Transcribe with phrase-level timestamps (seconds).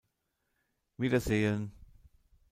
[0.97, 1.71] Wiedersehen!